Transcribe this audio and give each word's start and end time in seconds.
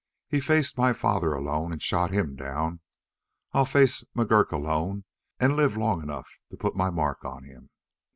He 0.29 0.39
faced 0.39 0.79
my 0.79 0.93
father 0.93 1.31
alone 1.31 1.71
and 1.71 1.79
shot 1.79 2.09
him 2.09 2.35
down. 2.35 2.79
I'll 3.53 3.65
face 3.65 4.03
McGurk 4.17 4.51
alone 4.51 5.03
and 5.39 5.55
live 5.55 5.77
long 5.77 6.01
enough 6.01 6.27
to 6.49 6.57
put 6.57 6.75
my 6.75 6.89
mark 6.89 7.23
on 7.23 7.43
him." 7.43 7.69